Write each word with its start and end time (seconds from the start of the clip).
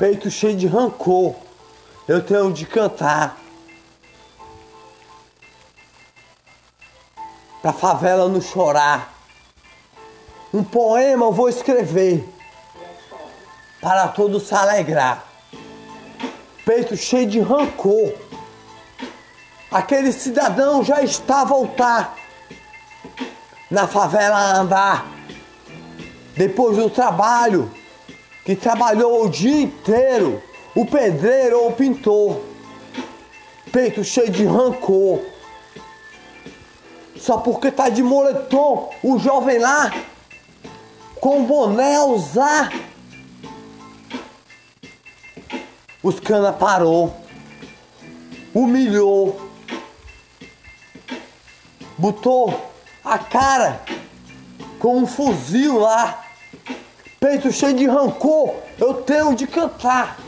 peito 0.00 0.30
cheio 0.30 0.56
de 0.56 0.66
rancor. 0.66 1.34
Eu 2.08 2.24
tenho 2.24 2.50
de 2.50 2.64
cantar. 2.64 3.36
Pra 7.60 7.74
favela 7.74 8.26
não 8.26 8.40
chorar. 8.40 9.12
Um 10.54 10.64
poema 10.64 11.26
eu 11.26 11.32
vou 11.32 11.50
escrever. 11.50 12.26
Para 13.78 14.08
todos 14.08 14.44
se 14.44 14.54
alegrar. 14.54 15.22
Peito 16.64 16.96
cheio 16.96 17.26
de 17.26 17.38
rancor. 17.38 18.14
Aquele 19.70 20.12
cidadão 20.12 20.82
já 20.82 21.02
está 21.02 21.42
a 21.42 21.44
voltar. 21.44 22.16
Na 23.70 23.86
favela 23.86 24.36
a 24.36 24.56
andar. 24.56 25.06
Depois 26.34 26.78
do 26.78 26.88
trabalho. 26.88 27.70
Que 28.44 28.54
trabalhou 28.54 29.24
o 29.24 29.30
dia 29.30 29.62
inteiro. 29.62 30.42
O 30.74 30.86
pedreiro 30.86 31.58
ou 31.60 31.68
o 31.68 31.72
pintor. 31.72 32.40
Peito 33.72 34.02
cheio 34.02 34.30
de 34.30 34.44
rancor. 34.44 35.20
Só 37.16 37.36
porque 37.36 37.70
tá 37.70 37.88
de 37.90 38.02
moletom, 38.02 38.90
o 39.02 39.18
jovem 39.18 39.58
lá 39.58 39.92
com 41.20 41.44
boné 41.44 41.96
a 41.96 42.04
usar. 42.04 42.72
Os 46.02 46.18
cana 46.18 46.50
parou, 46.50 47.14
humilhou, 48.54 49.50
botou 51.98 52.72
a 53.04 53.18
cara 53.18 53.84
com 54.78 54.96
um 54.96 55.06
fuzil 55.06 55.78
lá, 55.78 56.24
peito 57.20 57.52
cheio 57.52 57.76
de 57.76 57.86
rancor. 57.86 58.54
Eu 58.78 58.94
tenho 58.94 59.36
de 59.36 59.46
cantar. 59.46 60.18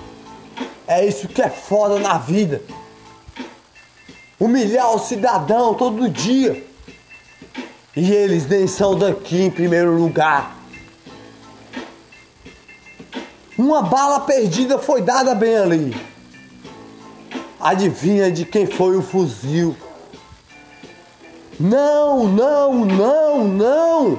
É 0.87 1.05
isso 1.05 1.27
que 1.27 1.41
é 1.41 1.49
foda 1.49 1.99
na 1.99 2.19
vida. 2.19 2.63
Humilhar 4.39 4.95
o 4.95 4.99
cidadão 4.99 5.73
todo 5.73 6.09
dia. 6.09 6.65
E 7.97 8.13
eles 8.13 8.47
nem 8.47 8.67
são 8.67 8.97
daqui 8.97 9.43
em 9.43 9.51
primeiro 9.51 9.97
lugar. 9.97 10.57
Uma 13.57 13.83
bala 13.83 14.21
perdida 14.21 14.79
foi 14.79 15.01
dada 15.01 15.35
bem 15.35 15.57
ali. 15.57 15.97
Adivinha 17.61 18.31
de 18.31 18.45
quem 18.45 18.67
foi 18.67 18.97
o 18.97 19.03
fuzil? 19.03 19.77
Não, 21.61 22.27
não, 22.27 22.85
não, 22.85 23.45
não. 23.45 24.19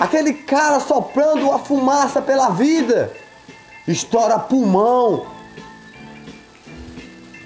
Aquele 0.00 0.32
cara 0.32 0.80
soprando 0.80 1.52
a 1.52 1.58
fumaça 1.58 2.22
pela 2.22 2.48
vida. 2.48 3.12
Estoura 3.86 4.38
pulmão. 4.38 5.26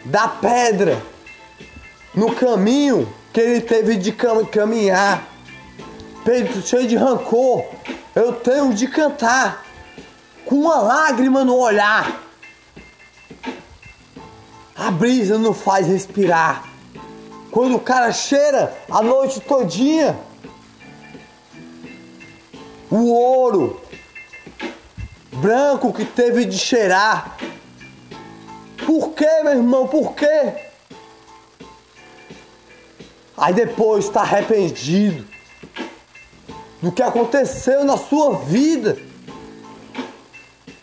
Da 0.05 0.29
pedra. 0.29 1.03
No 2.15 2.33
caminho 2.33 3.13
que 3.33 3.41
ele 3.41 3.61
teve 3.61 3.97
de 3.97 4.13
caminhar. 4.13 5.27
Peito 6.25 6.63
cheio 6.63 6.87
de 6.87 6.95
rancor. 6.95 7.65
Eu 8.15 8.35
tenho 8.35 8.73
de 8.73 8.87
cantar. 8.87 9.65
Com 10.47 10.55
uma 10.55 10.77
lágrima 10.77 11.45
no 11.45 11.57
olhar. 11.57 12.23
A 14.77 14.93
brisa 14.93 15.39
não 15.39 15.53
faz 15.53 15.89
respirar. 15.89 16.69
Quando 17.51 17.75
o 17.75 17.81
cara 17.81 18.13
cheira 18.13 18.73
a 18.89 19.03
noite 19.03 19.41
todinha. 19.41 20.17
O 22.95 23.13
ouro 23.13 23.81
branco 25.33 25.93
que 25.93 26.05
teve 26.05 26.45
de 26.45 26.57
cheirar. 26.57 27.37
Por 28.87 29.15
que, 29.15 29.43
meu 29.43 29.55
irmão? 29.55 29.89
Por 29.89 30.15
quê? 30.15 30.53
Aí 33.37 33.53
depois 33.53 34.05
está 34.05 34.21
arrependido 34.21 35.27
do 36.81 36.93
que 36.93 37.03
aconteceu 37.03 37.83
na 37.83 37.97
sua 37.97 38.37
vida. 38.37 38.97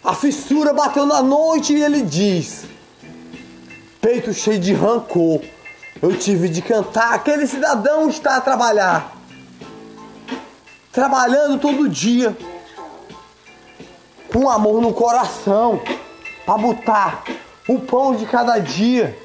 A 0.04 0.14
fissura 0.14 0.74
bateu 0.74 1.06
na 1.06 1.24
noite 1.24 1.74
e 1.74 1.82
ele 1.82 2.02
diz: 2.02 2.66
Peito 4.02 4.34
cheio 4.34 4.60
de 4.60 4.74
rancor, 4.74 5.40
eu 6.02 6.18
tive 6.18 6.50
de 6.50 6.62
cantar. 6.62 7.14
Aquele 7.14 7.48
cidadão 7.48 8.10
está 8.10 8.36
a 8.36 8.42
trabalhar, 8.42 9.16
trabalhando 10.92 11.58
todo 11.60 11.88
dia, 11.88 12.36
com 14.32 14.50
amor 14.50 14.82
no 14.82 14.94
coração, 14.94 15.82
para 16.46 16.58
botar 16.58 17.24
o 17.68 17.80
pão 17.80 18.16
de 18.16 18.26
cada 18.26 18.60
dia. 18.60 19.18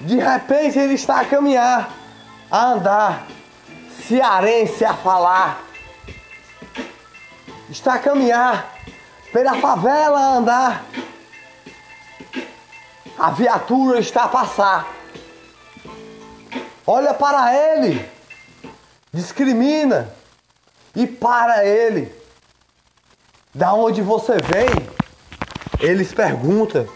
De 0.00 0.16
repente 0.18 0.78
ele 0.78 0.94
está 0.94 1.20
a 1.20 1.24
caminhar, 1.24 1.90
a 2.50 2.72
andar, 2.72 3.26
cearense 4.06 4.84
a 4.84 4.94
falar. 4.94 5.62
Está 7.70 7.94
a 7.94 7.98
caminhar 7.98 8.74
pela 9.32 9.54
favela 9.54 10.20
a 10.20 10.34
andar. 10.36 10.84
A 13.18 13.30
viatura 13.30 13.98
está 13.98 14.24
a 14.24 14.28
passar. 14.28 14.86
Olha 16.86 17.14
para 17.14 17.54
ele, 17.54 18.13
discrimina 19.14 20.12
e 20.94 21.06
para 21.06 21.64
ele. 21.64 22.12
Da 23.54 23.72
onde 23.72 24.02
você 24.02 24.32
vem? 24.32 24.68
Eles 25.80 26.12
perguntam. 26.12 26.86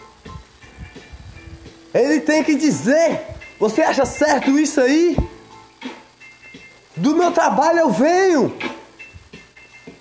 Ele 1.93 2.19
tem 2.19 2.43
que 2.43 2.55
dizer: 2.55 3.21
Você 3.59 3.81
acha 3.81 4.05
certo 4.05 4.59
isso 4.59 4.81
aí? 4.81 5.17
Do 6.95 7.15
meu 7.15 7.31
trabalho 7.31 7.79
eu 7.79 7.89
venho. 7.89 8.55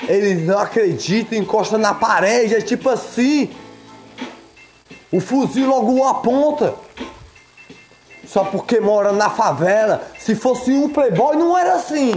Ele 0.09 0.35
não 0.35 0.59
acredita, 0.59 1.37
encosta 1.37 1.79
na 1.79 1.95
parede, 1.95 2.56
é 2.56 2.61
tipo 2.61 2.89
assim. 2.89 3.50
O 5.12 5.21
fuzil 5.21 5.69
logo 5.69 6.03
aponta. 6.05 6.75
Só 8.28 8.44
porque 8.44 8.78
mora 8.78 9.11
na 9.12 9.31
favela. 9.31 10.06
Se 10.19 10.34
fosse 10.34 10.71
um 10.72 10.89
playboy, 10.89 11.37
não 11.37 11.56
era 11.56 11.75
assim. 11.75 12.12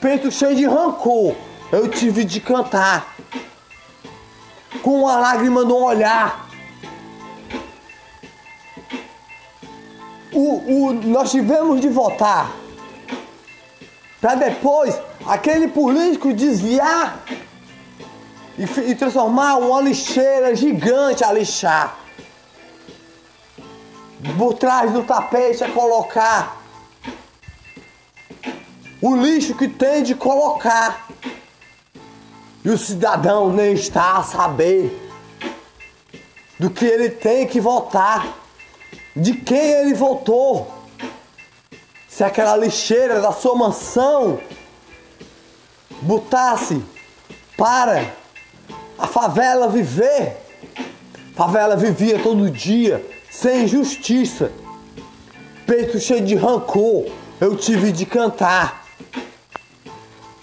Peito 0.00 0.30
cheio 0.30 0.54
de 0.54 0.64
rancor. 0.64 1.34
Eu 1.72 1.88
tive 1.88 2.24
de 2.24 2.40
cantar. 2.40 3.16
Com 4.82 5.00
uma 5.00 5.16
lágrima 5.16 5.64
no 5.64 5.76
olhar. 5.76 6.46
O, 10.32 10.88
o, 10.88 10.92
nós 10.92 11.30
tivemos 11.30 11.80
de 11.80 11.88
votar 11.88 12.52
para 14.20 14.34
depois 14.34 14.98
aquele 15.26 15.68
político 15.68 16.32
desviar 16.32 17.22
e, 18.58 18.90
e, 18.90 18.94
transformar 18.94 19.56
uma 19.56 19.80
lixeira 19.80 20.54
gigante 20.54 21.24
a 21.24 21.32
lixar. 21.32 22.05
Por 24.36 24.54
trás 24.54 24.92
do 24.92 25.04
tapete 25.04 25.62
a 25.62 25.70
colocar 25.70 26.62
o 29.00 29.14
lixo 29.14 29.54
que 29.54 29.68
tem 29.68 30.02
de 30.02 30.14
colocar. 30.14 31.06
E 32.64 32.68
o 32.68 32.76
cidadão 32.76 33.52
nem 33.52 33.74
está 33.74 34.16
a 34.16 34.24
saber 34.24 35.02
do 36.58 36.70
que 36.70 36.84
ele 36.84 37.10
tem 37.10 37.46
que 37.46 37.60
votar 37.60 38.34
de 39.14 39.34
quem 39.34 39.72
ele 39.72 39.94
votou. 39.94 40.70
Se 42.08 42.24
aquela 42.24 42.56
lixeira 42.56 43.20
da 43.20 43.32
sua 43.32 43.54
mansão 43.54 44.40
botasse 46.02 46.82
para 47.56 48.12
a 48.98 49.06
favela 49.06 49.68
viver, 49.68 50.45
favela 51.36 51.76
vivia 51.76 52.18
todo 52.18 52.50
dia 52.50 53.04
sem 53.30 53.68
justiça, 53.68 54.50
peito 55.66 56.00
cheio 56.00 56.24
de 56.24 56.34
rancor, 56.34 57.06
eu 57.40 57.56
tive 57.56 57.92
de 57.92 58.04
cantar. 58.04 58.84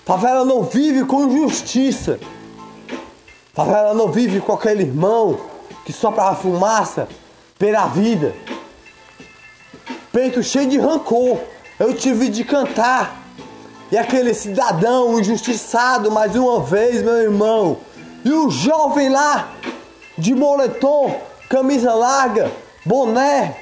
Favela 0.05 0.45
não 0.45 0.63
vive 0.63 1.05
com 1.05 1.29
justiça. 1.29 2.19
Favela 3.53 3.93
não 3.93 4.11
vive 4.11 4.39
com 4.39 4.53
aquele 4.53 4.83
irmão 4.83 5.39
que 5.85 5.91
sopra 5.91 6.25
a 6.25 6.35
fumaça 6.35 7.07
pela 7.57 7.87
vida 7.87 8.33
peito 10.13 10.43
cheio 10.43 10.69
de 10.69 10.77
rancor. 10.77 11.39
Eu 11.79 11.93
tive 11.95 12.29
de 12.29 12.43
cantar. 12.45 13.19
E 13.91 13.97
aquele 13.97 14.33
cidadão 14.33 15.19
injustiçado 15.19 16.11
mais 16.11 16.35
uma 16.35 16.61
vez, 16.61 17.01
meu 17.01 17.15
irmão. 17.15 17.77
E 18.23 18.31
o 18.31 18.49
jovem 18.49 19.09
lá, 19.09 19.51
de 20.17 20.33
moletom, 20.35 21.19
camisa 21.49 21.93
larga, 21.93 22.51
boné, 22.85 23.55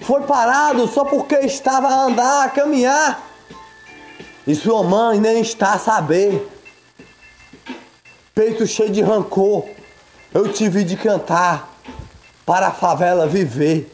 foi 0.00 0.22
parado 0.22 0.86
só 0.88 1.04
porque 1.04 1.36
estava 1.36 1.88
a 1.88 2.04
andar, 2.04 2.46
a 2.46 2.48
caminhar. 2.48 3.26
E 4.46 4.54
sua 4.54 4.82
mãe 4.82 5.20
nem 5.20 5.40
está 5.40 5.74
a 5.74 5.78
saber. 5.78 6.48
peito 8.34 8.66
cheio 8.66 8.90
de 8.90 9.02
rancor, 9.02 9.64
eu 10.32 10.52
tive 10.52 10.82
de 10.82 10.96
cantar 10.96 11.68
para 12.46 12.68
a 12.68 12.72
favela 12.72 13.26
viver. 13.26 13.92